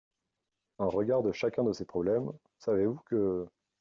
En 0.79 0.89
regard 0.89 1.21
de 1.21 1.31
chacun 1.31 1.63
de 1.63 1.73
ces 1.73 1.85
problèmes, 1.85 2.31
savez-vous 2.57 2.99
que: 3.05 3.45